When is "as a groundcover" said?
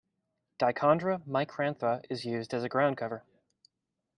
2.55-3.21